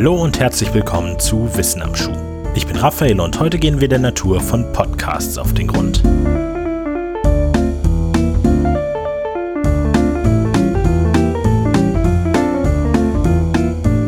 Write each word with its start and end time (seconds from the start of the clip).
Hallo 0.00 0.22
und 0.22 0.40
herzlich 0.40 0.72
willkommen 0.72 1.18
zu 1.18 1.54
Wissen 1.58 1.82
am 1.82 1.94
Schuh. 1.94 2.16
Ich 2.54 2.66
bin 2.66 2.74
Raphael 2.76 3.20
und 3.20 3.38
heute 3.38 3.58
gehen 3.58 3.82
wir 3.82 3.88
der 3.88 3.98
Natur 3.98 4.40
von 4.40 4.64
Podcasts 4.72 5.36
auf 5.36 5.52
den 5.52 5.66
Grund. 5.66 6.02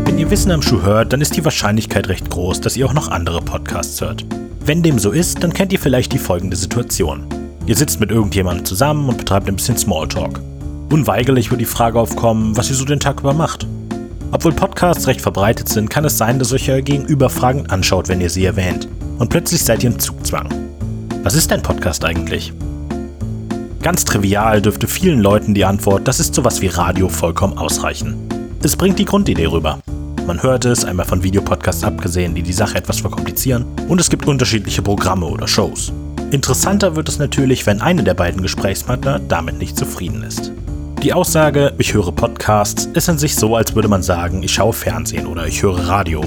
Wenn 0.07 0.17
ihr 0.19 0.31
Wissen 0.31 0.51
am 0.51 0.63
Schuh 0.63 0.81
hört, 0.81 1.13
dann 1.13 1.21
ist 1.21 1.37
die 1.37 1.45
Wahrscheinlichkeit 1.45 2.09
recht 2.09 2.31
groß, 2.31 2.63
dass 2.63 2.79
ihr 2.79 2.87
auch 2.87 2.95
noch 2.95 3.11
andere 3.11 3.43
Podcasts 3.43 4.01
hört. 4.01 4.25
Wenn 4.65 4.83
dem 4.83 4.99
so 4.99 5.11
ist, 5.11 5.45
dann 5.45 5.53
kennt 5.53 5.75
ihr 5.75 5.79
vielleicht 5.79 6.15
die 6.15 6.19
folgende 6.19 6.57
Situation. 6.57 7.27
Ihr 7.67 7.77
sitzt 7.77 8.01
mit 8.01 8.11
irgendjemandem 8.11 8.65
zusammen 8.65 9.11
und 9.11 9.19
betreibt 9.19 9.47
ein 9.47 9.57
bisschen 9.57 9.77
Smalltalk. 9.77 10.41
Unweigerlich 10.89 11.51
wird 11.51 11.61
die 11.61 11.67
Frage 11.67 12.01
aufkommen, 12.01 12.57
was 12.57 12.71
ihr 12.71 12.77
so 12.77 12.87
den 12.87 12.99
Tag 12.99 13.21
über 13.21 13.35
macht. 13.35 13.67
Obwohl 14.35 14.53
Podcasts 14.53 15.07
recht 15.07 15.21
verbreitet 15.21 15.69
sind, 15.69 15.91
kann 15.91 16.07
es 16.07 16.17
sein, 16.17 16.39
dass 16.39 16.55
euch 16.55 16.71
euer 16.71 16.81
Gegenüber 16.81 17.29
Fragen 17.29 17.67
anschaut, 17.67 18.09
wenn 18.09 18.23
ihr 18.23 18.31
sie 18.31 18.47
erwähnt. 18.47 18.89
Und 19.19 19.29
plötzlich 19.29 19.63
seid 19.63 19.85
ihr 19.85 19.91
im 19.91 19.99
Zugzwang. 19.99 20.49
Was 21.23 21.35
ist 21.35 21.53
ein 21.53 21.63
Podcast 21.63 22.03
eigentlich? 22.03 22.51
Ganz 23.83 24.07
trivial 24.07 24.63
dürfte 24.63 24.89
vielen 24.89 25.21
Leuten 25.21 25.53
die 25.53 25.67
Antwort, 25.67 26.09
das 26.09 26.19
ist 26.19 26.35
sowas 26.35 26.63
wie 26.63 26.69
Radio 26.69 27.11
vollkommen 27.11 27.59
ausreichen. 27.59 28.17
Es 28.63 28.75
bringt 28.75 28.99
die 28.99 29.05
Grundidee 29.05 29.47
rüber. 29.47 29.81
Man 30.27 30.43
hört 30.43 30.65
es, 30.65 30.85
einmal 30.85 31.05
von 31.05 31.23
Videopodcasts 31.23 31.85
abgesehen, 31.85 32.35
die 32.35 32.43
die 32.43 32.53
Sache 32.55 32.79
etwas 32.79 33.01
verkomplizieren, 33.01 33.67
und 33.89 34.01
es 34.01 34.09
gibt 34.09 34.27
unterschiedliche 34.27 34.81
Programme 34.81 35.27
oder 35.27 35.47
Shows. 35.47 35.93
Interessanter 36.31 36.97
wird 36.97 37.11
es 37.11 37.19
natürlich, 37.19 37.67
wenn 37.67 37.83
eine 37.83 38.03
der 38.03 38.15
beiden 38.15 38.41
Gesprächspartner 38.41 39.19
damit 39.19 39.59
nicht 39.59 39.77
zufrieden 39.77 40.23
ist. 40.23 40.53
Die 41.03 41.13
Aussage, 41.13 41.75
ich 41.79 41.95
höre 41.95 42.13
Podcasts, 42.13 42.85
ist 42.85 43.09
an 43.09 43.19
sich 43.19 43.35
so, 43.35 43.57
als 43.57 43.75
würde 43.75 43.89
man 43.89 44.05
sagen, 44.05 44.45
ich 44.45 44.53
schaue 44.53 44.73
Fernsehen 44.73 45.27
oder 45.27 45.49
ich 45.49 45.61
höre 45.61 45.89
Radio. 45.89 46.25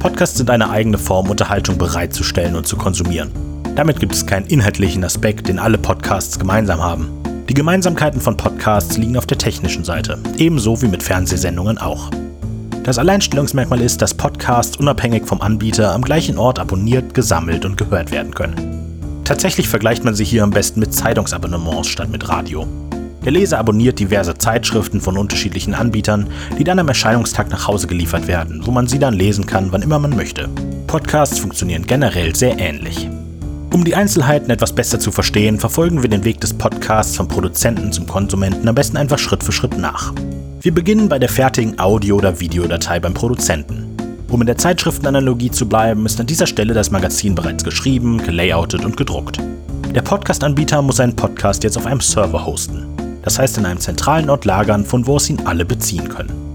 Podcasts 0.00 0.36
sind 0.36 0.50
eine 0.50 0.68
eigene 0.68 0.98
Form, 0.98 1.30
Unterhaltung 1.30 1.78
bereitzustellen 1.78 2.56
und 2.56 2.66
zu 2.66 2.76
konsumieren. 2.76 3.30
Damit 3.76 4.00
gibt 4.00 4.12
es 4.12 4.26
keinen 4.26 4.46
inhaltlichen 4.46 5.04
Aspekt, 5.04 5.46
den 5.46 5.60
alle 5.60 5.78
Podcasts 5.78 6.40
gemeinsam 6.40 6.82
haben. 6.82 7.08
Die 7.48 7.54
Gemeinsamkeiten 7.54 8.20
von 8.20 8.36
Podcasts 8.36 8.96
liegen 8.96 9.16
auf 9.16 9.26
der 9.26 9.38
technischen 9.38 9.84
Seite, 9.84 10.18
ebenso 10.38 10.82
wie 10.82 10.88
mit 10.88 11.04
Fernsehsendungen 11.04 11.78
auch. 11.78 12.10
Das 12.82 12.98
Alleinstellungsmerkmal 12.98 13.80
ist, 13.80 14.02
dass 14.02 14.14
Podcasts 14.14 14.76
unabhängig 14.76 15.24
vom 15.24 15.40
Anbieter 15.40 15.94
am 15.94 16.02
gleichen 16.02 16.36
Ort 16.36 16.58
abonniert, 16.58 17.14
gesammelt 17.14 17.64
und 17.64 17.76
gehört 17.76 18.10
werden 18.10 18.34
können. 18.34 19.22
Tatsächlich 19.22 19.68
vergleicht 19.68 20.02
man 20.02 20.16
sie 20.16 20.24
hier 20.24 20.42
am 20.42 20.50
besten 20.50 20.80
mit 20.80 20.92
Zeitungsabonnements 20.92 21.86
statt 21.86 22.08
mit 22.08 22.28
Radio. 22.28 22.66
Der 23.24 23.32
Leser 23.32 23.58
abonniert 23.58 23.98
diverse 23.98 24.36
Zeitschriften 24.38 25.00
von 25.02 25.18
unterschiedlichen 25.18 25.74
Anbietern, 25.74 26.28
die 26.58 26.64
dann 26.64 26.78
am 26.78 26.88
Erscheinungstag 26.88 27.50
nach 27.50 27.66
Hause 27.66 27.86
geliefert 27.86 28.26
werden, 28.26 28.62
wo 28.64 28.70
man 28.70 28.86
sie 28.86 28.98
dann 28.98 29.12
lesen 29.12 29.44
kann, 29.44 29.72
wann 29.72 29.82
immer 29.82 29.98
man 29.98 30.16
möchte. 30.16 30.48
Podcasts 30.86 31.38
funktionieren 31.38 31.86
generell 31.86 32.34
sehr 32.34 32.58
ähnlich. 32.58 33.08
Um 33.74 33.84
die 33.84 33.94
Einzelheiten 33.94 34.50
etwas 34.50 34.72
besser 34.72 34.98
zu 34.98 35.12
verstehen, 35.12 35.60
verfolgen 35.60 36.02
wir 36.02 36.08
den 36.08 36.24
Weg 36.24 36.40
des 36.40 36.54
Podcasts 36.54 37.14
vom 37.14 37.28
Produzenten 37.28 37.92
zum 37.92 38.06
Konsumenten 38.06 38.66
am 38.66 38.74
besten 38.74 38.96
einfach 38.96 39.18
Schritt 39.18 39.44
für 39.44 39.52
Schritt 39.52 39.76
nach. 39.76 40.14
Wir 40.62 40.74
beginnen 40.74 41.08
bei 41.08 41.18
der 41.18 41.28
fertigen 41.28 41.78
Audio- 41.78 42.16
oder 42.16 42.40
Videodatei 42.40 43.00
beim 43.00 43.14
Produzenten. 43.14 43.96
Um 44.28 44.40
in 44.40 44.46
der 44.46 44.58
Zeitschriftenanalogie 44.58 45.50
zu 45.50 45.68
bleiben, 45.68 46.06
ist 46.06 46.18
an 46.20 46.26
dieser 46.26 46.46
Stelle 46.46 46.72
das 46.72 46.90
Magazin 46.90 47.34
bereits 47.34 47.64
geschrieben, 47.64 48.18
gelayoutet 48.18 48.84
und 48.84 48.96
gedruckt. 48.96 49.38
Der 49.94 50.02
Podcast-Anbieter 50.02 50.82
muss 50.82 50.96
seinen 50.96 51.16
Podcast 51.16 51.62
jetzt 51.64 51.76
auf 51.76 51.86
einem 51.86 52.00
Server 52.00 52.46
hosten 52.46 52.89
das 53.22 53.38
heißt 53.38 53.58
in 53.58 53.66
einem 53.66 53.80
zentralen 53.80 54.30
Ort 54.30 54.44
lagern, 54.44 54.84
von 54.84 55.06
wo 55.06 55.16
aus 55.16 55.28
ihn 55.28 55.40
alle 55.44 55.64
beziehen 55.64 56.08
können. 56.08 56.50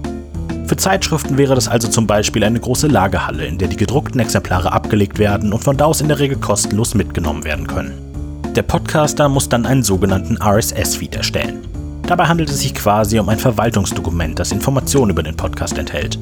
Für 0.66 0.76
Zeitschriften 0.76 1.38
wäre 1.38 1.54
das 1.54 1.68
also 1.68 1.86
zum 1.86 2.08
Beispiel 2.08 2.42
eine 2.42 2.58
große 2.58 2.88
Lagerhalle, 2.88 3.46
in 3.46 3.56
der 3.56 3.68
die 3.68 3.76
gedruckten 3.76 4.20
Exemplare 4.20 4.72
abgelegt 4.72 5.18
werden 5.18 5.52
und 5.52 5.62
von 5.62 5.76
da 5.76 5.84
aus 5.84 6.00
in 6.00 6.08
der 6.08 6.18
Regel 6.18 6.38
kostenlos 6.38 6.94
mitgenommen 6.94 7.44
werden 7.44 7.68
können. 7.68 7.94
Der 8.56 8.62
Podcaster 8.62 9.28
muss 9.28 9.48
dann 9.48 9.64
einen 9.64 9.84
sogenannten 9.84 10.38
RSS-Feed 10.42 11.14
erstellen. 11.14 11.60
Dabei 12.06 12.26
handelt 12.26 12.50
es 12.50 12.60
sich 12.60 12.74
quasi 12.74 13.18
um 13.18 13.28
ein 13.28 13.38
Verwaltungsdokument, 13.38 14.38
das 14.38 14.50
Informationen 14.50 15.10
über 15.10 15.22
den 15.22 15.36
Podcast 15.36 15.78
enthält. 15.78 16.18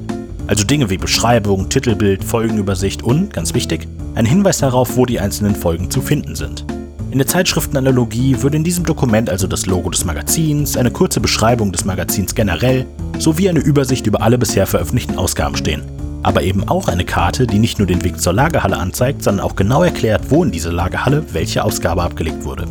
Also 0.47 0.65
Dinge 0.65 0.91
wie 0.91 0.99
Beschreibung, 0.99 1.71
Titelbild, 1.71 2.23
Folgenübersicht 2.23 3.03
und, 3.03 3.33
ganz 3.33 3.55
wichtig, 3.55 3.89
ein 4.15 4.27
Hinweis 4.27 4.59
darauf, 4.59 4.97
wo 4.97 5.07
die 5.07 5.21
einzelnen 5.21 5.55
Folgen 5.55 5.91
zu 5.91 6.03
finden 6.03 6.37
sind. 6.37 6.67
In 7.15 7.19
der 7.19 7.29
Zeitschriftenanalogie 7.29 8.43
würde 8.43 8.57
in 8.57 8.65
diesem 8.65 8.85
Dokument 8.85 9.31
also 9.31 9.47
das 9.47 9.67
Logo 9.67 9.89
des 9.89 10.05
Magazins, 10.05 10.77
eine 10.77 10.91
kurze 10.91 11.21
Beschreibung 11.21 11.71
des 11.71 11.85
Magazins 11.85 12.35
generell 12.35 12.87
sowie 13.21 13.49
eine 13.49 13.61
Übersicht 13.61 14.09
über 14.09 14.21
alle 14.21 14.37
bisher 14.37 14.67
veröffentlichten 14.67 15.17
Ausgaben 15.17 15.57
stehen. 15.57 15.85
Aber 16.25 16.43
eben 16.43 16.69
auch 16.69 16.89
eine 16.89 17.05
Karte, 17.05 17.47
die 17.47 17.61
nicht 17.61 17.79
nur 17.79 17.87
den 17.87 18.03
Weg 18.03 18.21
zur 18.21 18.33
Lagerhalle 18.33 18.77
anzeigt, 18.77 19.23
sondern 19.23 19.47
auch 19.47 19.55
genau 19.55 19.85
erklärt, 19.85 20.23
wo 20.29 20.43
in 20.43 20.51
dieser 20.51 20.73
Lagerhalle 20.73 21.25
welche 21.33 21.63
Ausgabe 21.63 22.03
abgelegt 22.03 22.45
wurde. 22.45 22.65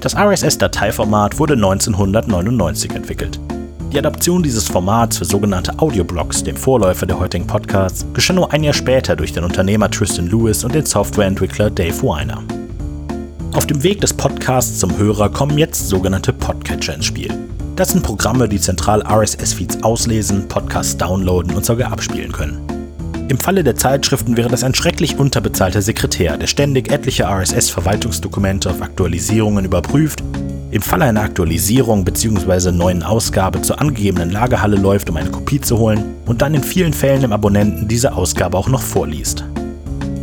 Das 0.00 0.14
RSS-Dateiformat 0.14 1.38
wurde 1.38 1.54
1999 1.54 2.94
entwickelt. 2.94 3.40
Die 3.94 3.98
Adaption 3.98 4.42
dieses 4.42 4.68
Formats 4.68 5.16
für 5.16 5.24
sogenannte 5.24 5.78
Audioblogs, 5.78 6.44
dem 6.44 6.56
Vorläufer 6.56 7.06
der 7.06 7.18
heutigen 7.18 7.46
Podcasts, 7.46 8.04
geschah 8.12 8.34
nur 8.34 8.52
ein 8.52 8.62
Jahr 8.62 8.74
später 8.74 9.16
durch 9.16 9.32
den 9.32 9.44
Unternehmer 9.44 9.90
Tristan 9.90 10.26
Lewis 10.26 10.64
und 10.64 10.74
den 10.74 10.84
Softwareentwickler 10.84 11.70
Dave 11.70 12.02
Weiner. 12.02 12.42
Auf 13.54 13.66
dem 13.66 13.82
Weg 13.82 14.00
des 14.00 14.12
Podcasts 14.12 14.78
zum 14.78 14.96
Hörer 14.98 15.30
kommen 15.30 15.58
jetzt 15.58 15.88
sogenannte 15.88 16.32
Podcatcher 16.32 16.94
ins 16.94 17.06
Spiel. 17.06 17.32
Das 17.76 17.90
sind 17.90 18.02
Programme, 18.02 18.48
die 18.48 18.60
zentral 18.60 19.02
RSS-Feeds 19.02 19.82
auslesen, 19.82 20.46
Podcasts 20.48 20.96
downloaden 20.96 21.54
und 21.54 21.64
sogar 21.64 21.90
abspielen 21.90 22.30
können. 22.30 22.60
Im 23.28 23.38
Falle 23.38 23.64
der 23.64 23.74
Zeitschriften 23.74 24.36
wäre 24.36 24.48
das 24.48 24.64
ein 24.64 24.74
schrecklich 24.74 25.18
unterbezahlter 25.18 25.82
Sekretär, 25.82 26.36
der 26.36 26.46
ständig 26.46 26.90
etliche 26.90 27.24
RSS-Verwaltungsdokumente 27.24 28.70
auf 28.70 28.82
Aktualisierungen 28.82 29.64
überprüft, 29.64 30.22
im 30.70 30.82
Falle 30.82 31.06
einer 31.06 31.22
Aktualisierung 31.22 32.04
bzw. 32.04 32.70
neuen 32.72 33.02
Ausgabe 33.02 33.62
zur 33.62 33.80
angegebenen 33.80 34.30
Lagerhalle 34.30 34.76
läuft, 34.76 35.08
um 35.08 35.16
eine 35.16 35.30
Kopie 35.30 35.60
zu 35.60 35.78
holen 35.78 36.16
und 36.26 36.42
dann 36.42 36.54
in 36.54 36.62
vielen 36.62 36.92
Fällen 36.92 37.22
dem 37.22 37.32
Abonnenten 37.32 37.88
diese 37.88 38.12
Ausgabe 38.12 38.58
auch 38.58 38.68
noch 38.68 38.82
vorliest. 38.82 39.44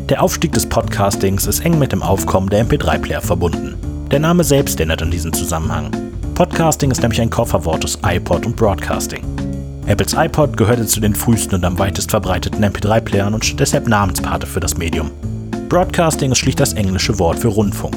Der 0.09 0.21
Aufstieg 0.21 0.51
des 0.51 0.69
Podcastings 0.69 1.47
ist 1.47 1.65
eng 1.65 1.79
mit 1.79 1.91
dem 1.91 2.03
Aufkommen 2.03 2.47
der 2.47 2.63
MP3-Player 2.63 3.21
verbunden. 3.21 3.73
Der 4.11 4.19
Name 4.19 4.43
selbst 4.43 4.79
erinnert 4.79 5.01
an 5.01 5.09
diesen 5.09 5.33
Zusammenhang. 5.33 5.89
Podcasting 6.35 6.91
ist 6.91 7.01
nämlich 7.01 7.19
ein 7.19 7.31
Kofferwort 7.31 7.83
aus 7.83 7.97
iPod 8.05 8.45
und 8.45 8.55
Broadcasting. 8.55 9.23
Apples 9.87 10.13
iPod 10.13 10.57
gehörte 10.57 10.85
zu 10.85 10.99
den 10.99 11.15
frühesten 11.15 11.55
und 11.55 11.65
am 11.65 11.79
weitest 11.79 12.11
verbreiteten 12.11 12.63
MP3-Playern 12.63 13.33
und 13.33 13.43
steht 13.43 13.61
deshalb 13.61 13.87
Namenspate 13.87 14.45
für 14.45 14.59
das 14.59 14.77
Medium. 14.77 15.09
Broadcasting 15.69 16.31
ist 16.31 16.37
schlicht 16.37 16.59
das 16.59 16.73
englische 16.73 17.17
Wort 17.17 17.39
für 17.39 17.47
Rundfunk. 17.47 17.95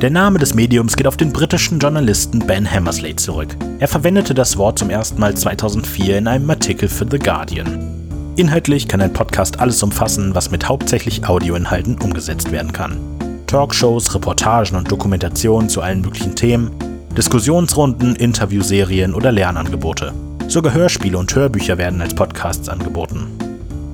Der 0.00 0.10
Name 0.10 0.40
des 0.40 0.52
Mediums 0.52 0.96
geht 0.96 1.06
auf 1.06 1.16
den 1.16 1.32
britischen 1.32 1.78
Journalisten 1.78 2.40
Ben 2.40 2.68
Hammersley 2.68 3.14
zurück. 3.14 3.56
Er 3.78 3.86
verwendete 3.86 4.34
das 4.34 4.58
Wort 4.58 4.80
zum 4.80 4.90
ersten 4.90 5.20
Mal 5.20 5.36
2004 5.36 6.18
in 6.18 6.26
einem 6.26 6.50
Artikel 6.50 6.88
für 6.88 7.06
The 7.08 7.20
Guardian. 7.20 7.95
Inhaltlich 8.36 8.86
kann 8.86 9.00
ein 9.00 9.14
Podcast 9.14 9.60
alles 9.60 9.82
umfassen, 9.82 10.34
was 10.34 10.50
mit 10.50 10.68
hauptsächlich 10.68 11.26
Audioinhalten 11.26 11.96
umgesetzt 11.98 12.52
werden 12.52 12.70
kann. 12.70 12.98
Talkshows, 13.46 14.14
Reportagen 14.14 14.76
und 14.76 14.92
Dokumentationen 14.92 15.70
zu 15.70 15.80
allen 15.80 16.02
möglichen 16.02 16.36
Themen, 16.36 16.70
Diskussionsrunden, 17.16 18.14
Interviewserien 18.14 19.14
oder 19.14 19.32
Lernangebote. 19.32 20.12
Sogar 20.48 20.74
Hörspiele 20.74 21.16
und 21.16 21.34
Hörbücher 21.34 21.78
werden 21.78 22.02
als 22.02 22.14
Podcasts 22.14 22.68
angeboten. 22.68 23.26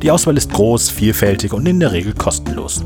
Die 0.03 0.11
Auswahl 0.11 0.37
ist 0.37 0.53
groß, 0.53 0.91
vielfältig 0.91 1.53
und 1.53 1.69
in 1.69 1.79
der 1.79 1.93
Regel 1.93 2.13
kostenlos. 2.13 2.85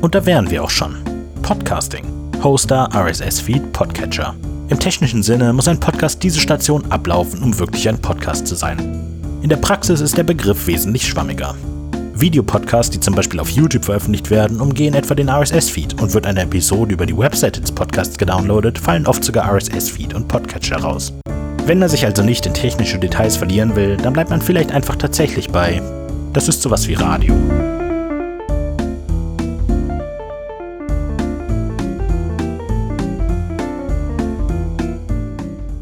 Und 0.00 0.14
da 0.14 0.24
wären 0.24 0.48
wir 0.48 0.62
auch 0.62 0.70
schon. 0.70 0.94
Podcasting. 1.42 2.04
Hoster, 2.44 2.88
RSS-Feed, 2.94 3.72
Podcatcher. 3.72 4.36
Im 4.68 4.78
technischen 4.78 5.24
Sinne 5.24 5.52
muss 5.52 5.66
ein 5.66 5.80
Podcast 5.80 6.22
diese 6.22 6.38
Station 6.38 6.84
ablaufen, 6.92 7.42
um 7.42 7.58
wirklich 7.58 7.88
ein 7.88 8.00
Podcast 8.00 8.46
zu 8.46 8.54
sein. 8.54 9.11
In 9.42 9.48
der 9.48 9.56
Praxis 9.56 10.00
ist 10.00 10.16
der 10.16 10.22
Begriff 10.22 10.68
wesentlich 10.68 11.04
schwammiger. 11.04 11.56
Videopodcasts, 12.14 12.92
die 12.92 13.00
zum 13.00 13.16
Beispiel 13.16 13.40
auf 13.40 13.50
YouTube 13.50 13.84
veröffentlicht 13.84 14.30
werden, 14.30 14.60
umgehen 14.60 14.94
etwa 14.94 15.16
den 15.16 15.28
RSS-Feed 15.28 16.00
und 16.00 16.14
wird 16.14 16.26
eine 16.26 16.42
Episode 16.42 16.94
über 16.94 17.06
die 17.06 17.18
Webseite 17.18 17.60
des 17.60 17.72
Podcasts 17.72 18.16
gedownloadet, 18.16 18.78
fallen 18.78 19.04
oft 19.04 19.24
sogar 19.24 19.52
RSS-Feed 19.52 20.14
und 20.14 20.28
Podcatcher 20.28 20.76
raus. 20.76 21.12
Wenn 21.66 21.80
man 21.80 21.88
sich 21.88 22.04
also 22.04 22.22
nicht 22.22 22.46
in 22.46 22.54
technische 22.54 23.00
Details 23.00 23.36
verlieren 23.36 23.74
will, 23.74 23.96
dann 23.96 24.12
bleibt 24.12 24.30
man 24.30 24.40
vielleicht 24.40 24.70
einfach 24.70 24.94
tatsächlich 24.94 25.48
bei, 25.48 25.82
das 26.32 26.46
ist 26.46 26.62
sowas 26.62 26.86
wie 26.86 26.94
Radio. 26.94 27.34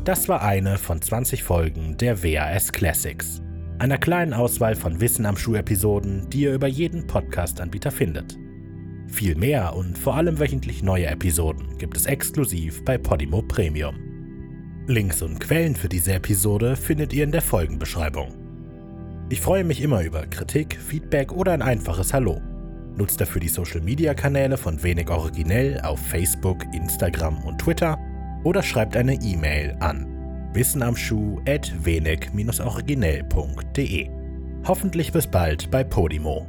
Das 0.06 0.30
war 0.30 0.42
eine 0.42 0.78
von 0.78 1.02
20 1.02 1.42
Folgen 1.42 1.98
der 1.98 2.22
WAS 2.22 2.72
Classics 2.72 3.42
einer 3.80 3.96
kleinen 3.96 4.34
Auswahl 4.34 4.74
von 4.74 5.00
Wissen 5.00 5.24
am 5.24 5.38
Schuh-Episoden, 5.38 6.28
die 6.28 6.42
ihr 6.42 6.52
über 6.52 6.66
jeden 6.66 7.06
Podcast-Anbieter 7.06 7.90
findet. 7.90 8.38
Viel 9.06 9.34
mehr 9.34 9.74
und 9.74 9.96
vor 9.96 10.16
allem 10.16 10.38
wöchentlich 10.38 10.82
neue 10.82 11.06
Episoden 11.06 11.78
gibt 11.78 11.96
es 11.96 12.04
exklusiv 12.04 12.84
bei 12.84 12.98
Podimo 12.98 13.40
Premium. 13.40 13.94
Links 14.86 15.22
und 15.22 15.40
Quellen 15.40 15.74
für 15.74 15.88
diese 15.88 16.12
Episode 16.12 16.76
findet 16.76 17.14
ihr 17.14 17.24
in 17.24 17.32
der 17.32 17.40
Folgenbeschreibung. 17.40 18.34
Ich 19.30 19.40
freue 19.40 19.64
mich 19.64 19.80
immer 19.80 20.02
über 20.02 20.26
Kritik, 20.26 20.76
Feedback 20.78 21.32
oder 21.32 21.52
ein 21.52 21.62
einfaches 21.62 22.12
Hallo. 22.12 22.38
Nutzt 22.96 23.18
dafür 23.18 23.40
die 23.40 23.48
Social 23.48 23.80
Media 23.80 24.12
Kanäle 24.12 24.58
von 24.58 24.82
Wenig 24.82 25.08
Originell 25.08 25.80
auf 25.80 26.00
Facebook, 26.00 26.64
Instagram 26.74 27.42
und 27.44 27.58
Twitter 27.62 27.98
oder 28.44 28.62
schreibt 28.62 28.94
eine 28.94 29.14
E-Mail 29.14 29.74
an 29.80 30.09
Wissen 30.52 30.82
am 30.82 30.96
Schuh 30.96 31.40
at 31.46 31.72
wenig-originell.de. 31.84 34.10
Hoffentlich 34.66 35.12
bis 35.12 35.28
bald 35.28 35.70
bei 35.70 35.84
Podimo. 35.84 36.48